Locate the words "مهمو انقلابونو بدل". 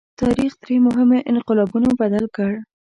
0.87-2.25